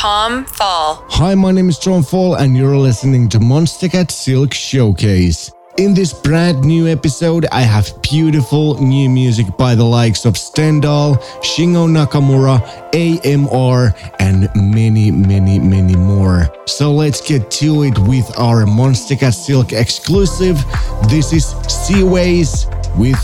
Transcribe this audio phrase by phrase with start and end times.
[0.00, 1.04] Tom Fall.
[1.10, 5.52] Hi, my name is Tom Fall, and you're listening to Monstercat Silk Showcase.
[5.76, 11.18] In this brand new episode, I have beautiful new music by the likes of Stendahl,
[11.42, 12.62] Shingo Nakamura,
[12.94, 16.50] AMR, and many, many, many more.
[16.66, 20.64] So let's get to it with our Monstercat Silk exclusive.
[21.10, 22.64] This is Seawayz
[22.96, 23.20] with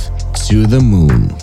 [0.47, 1.35] To the Moon.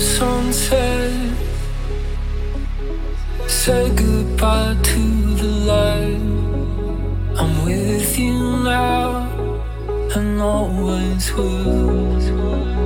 [0.00, 1.12] sunset.
[3.46, 6.20] Say goodbye to the light.
[7.38, 9.28] I'm with you now
[10.14, 12.79] and always will.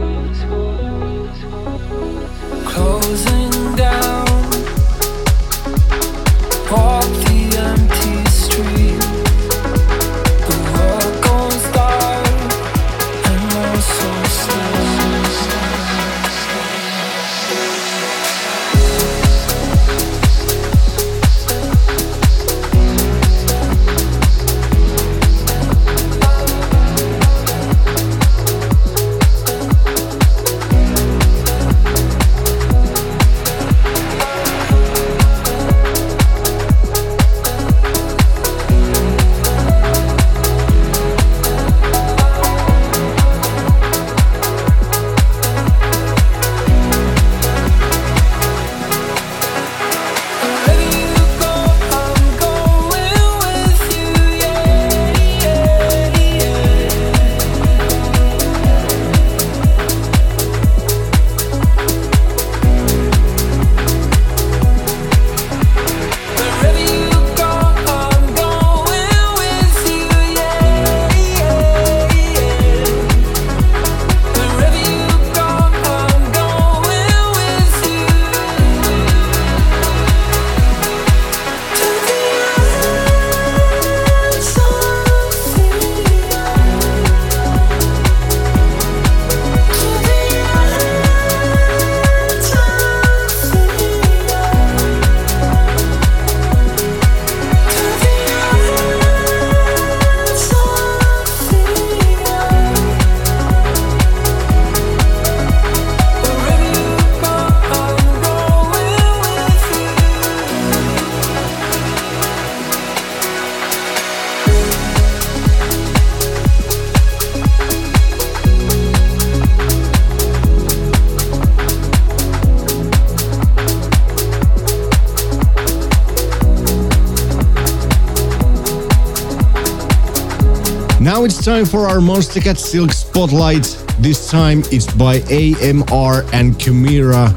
[131.44, 133.64] Time for our Monstercat Silk Spotlight.
[133.98, 137.34] This time it's by AMR and Kymira.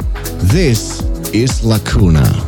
[0.49, 1.01] This
[1.33, 2.46] is Lacuna.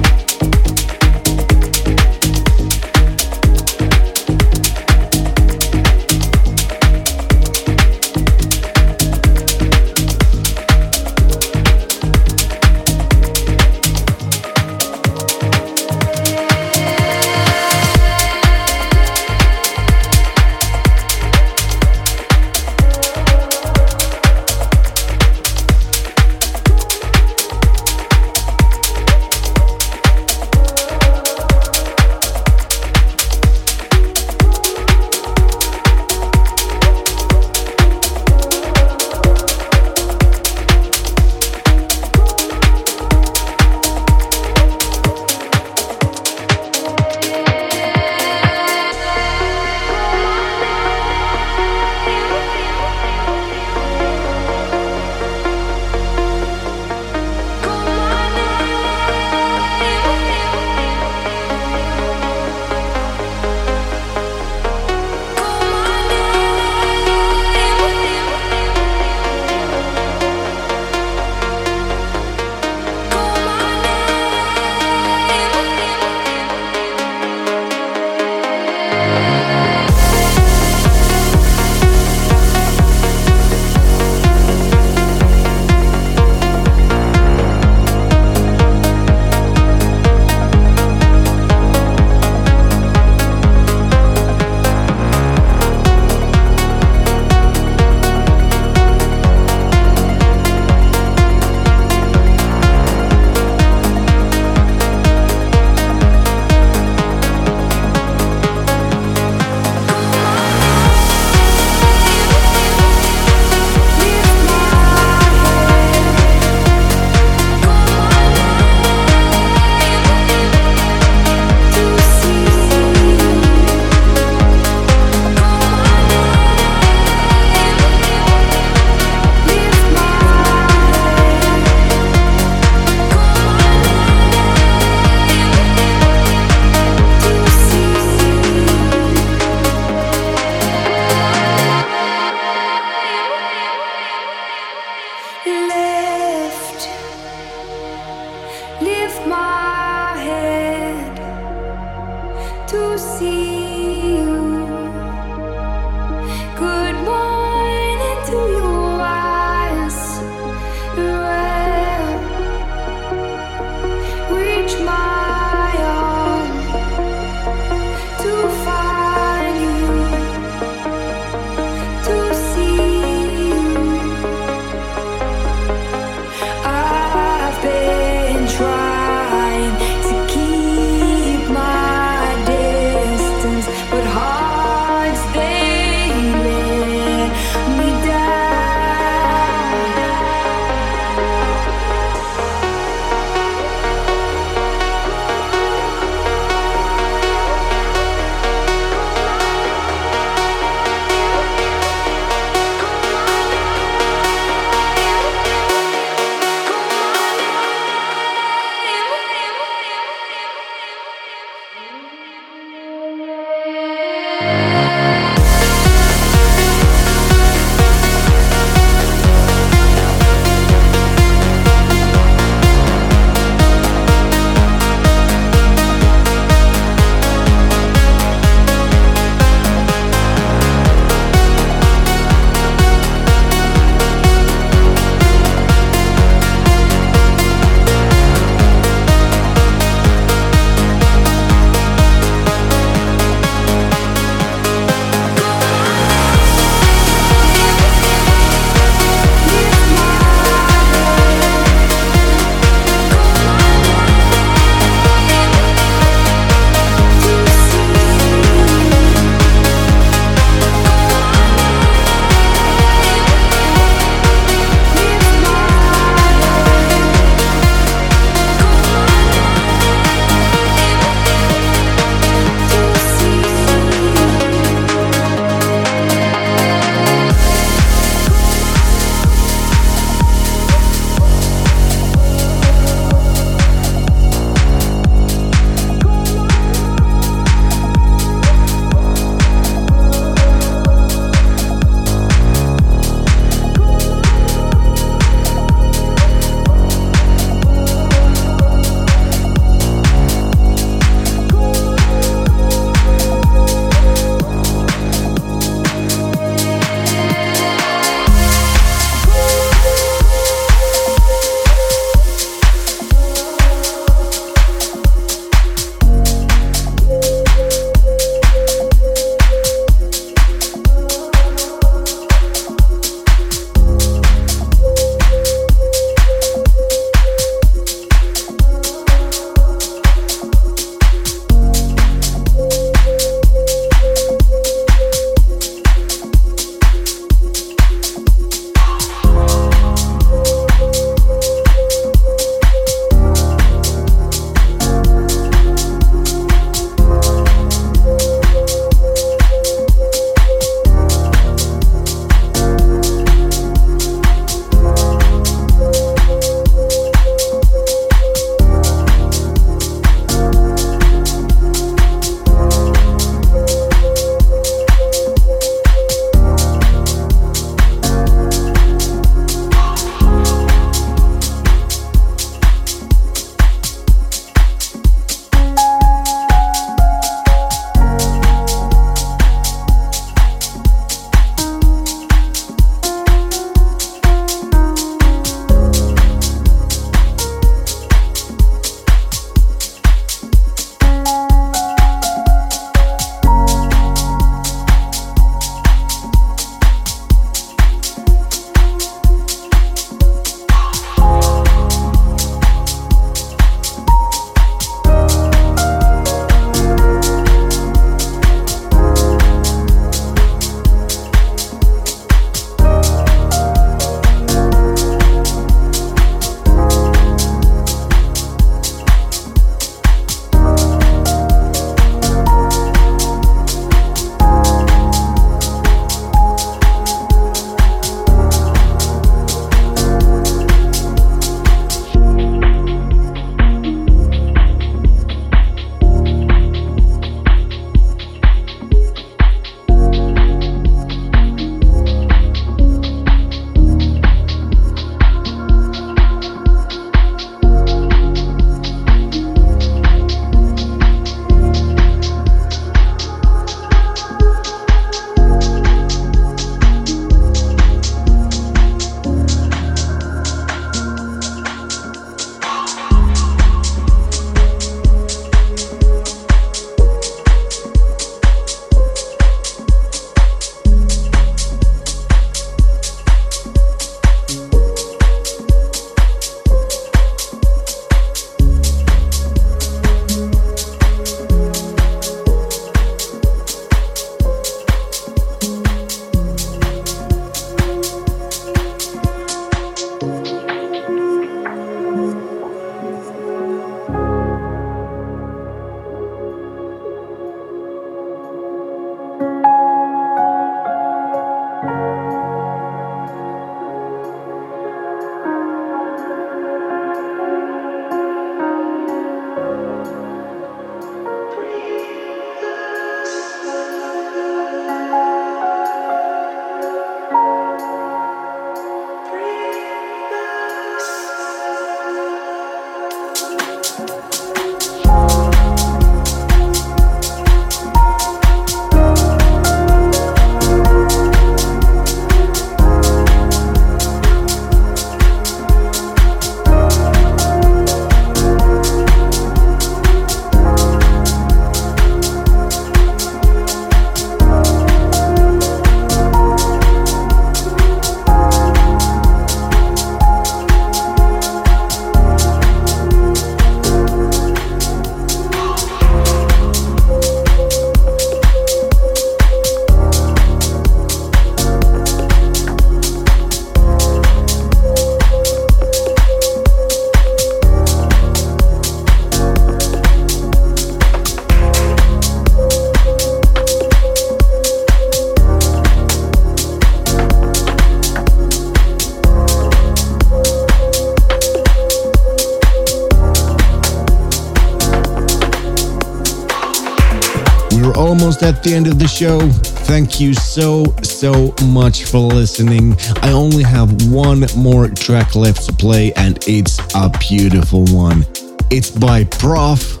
[588.24, 589.38] Almost at the end of the show.
[589.84, 592.96] Thank you so, so much for listening.
[593.20, 598.24] I only have one more track left to play, and it's a beautiful one.
[598.70, 600.00] It's by PROFF.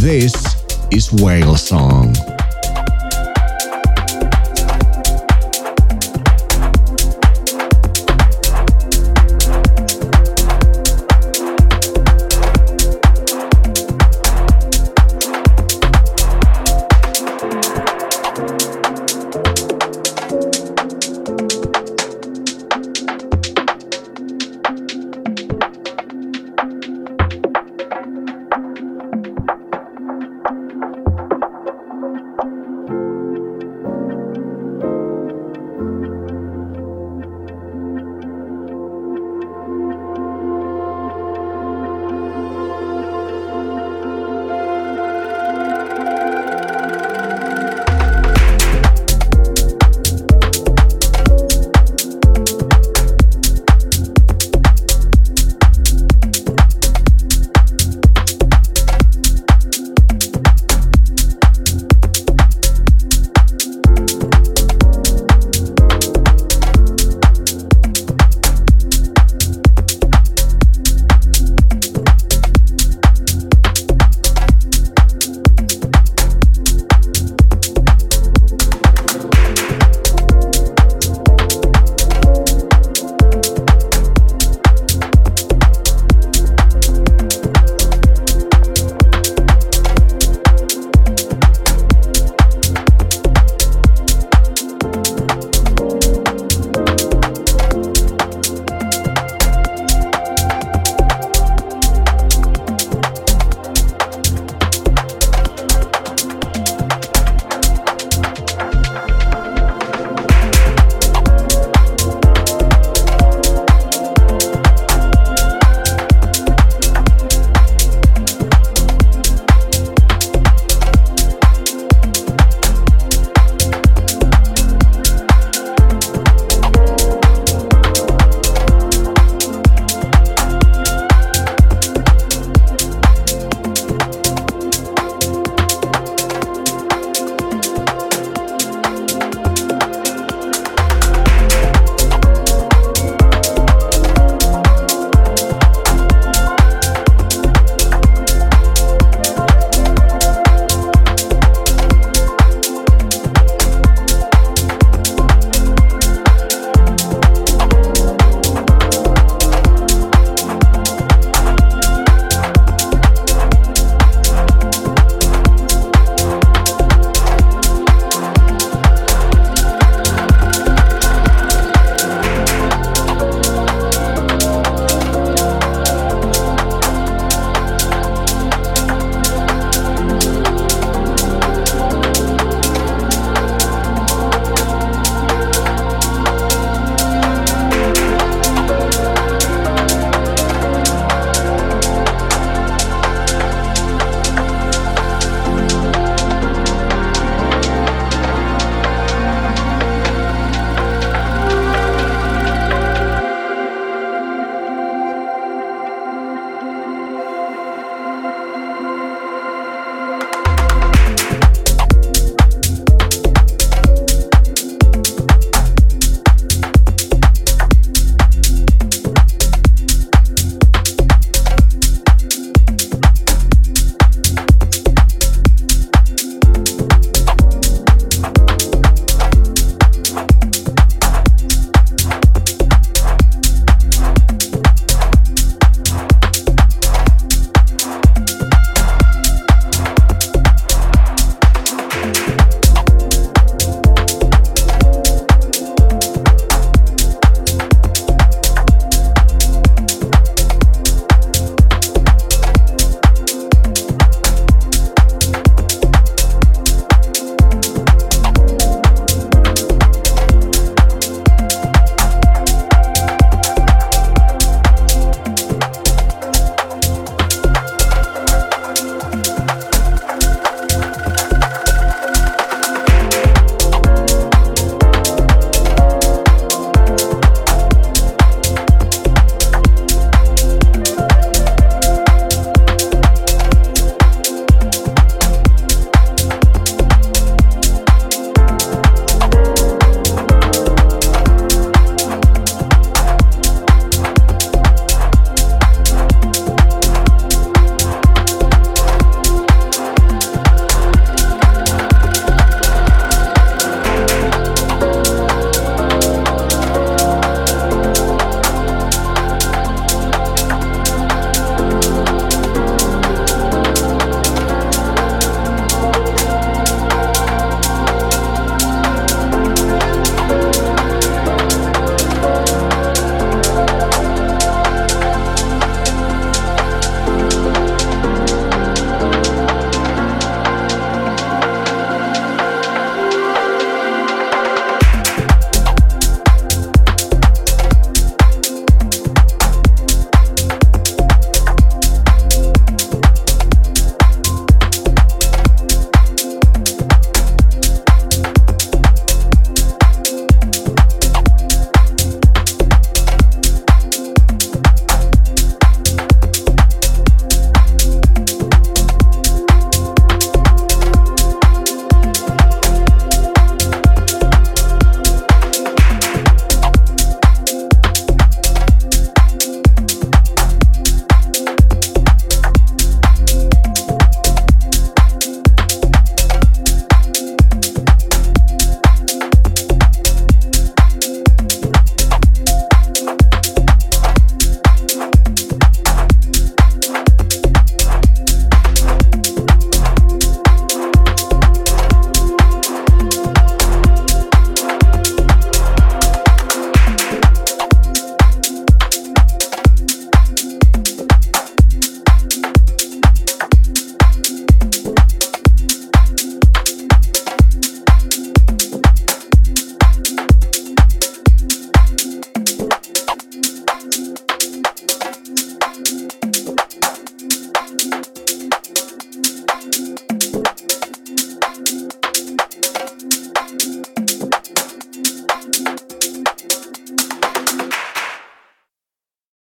[0.00, 2.14] This is Whale Song.